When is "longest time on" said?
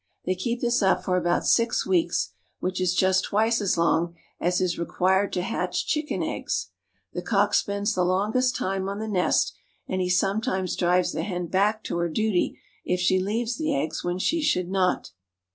8.03-8.97